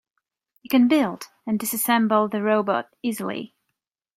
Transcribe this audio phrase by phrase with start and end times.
[0.63, 3.53] You can build and disassemble the robot easily.